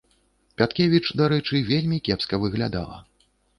Пяткевіч, 0.61 1.01
дарэчы, 1.21 1.61
вельмі 1.69 2.01
кепска 2.09 2.43
выглядала. 2.47 3.01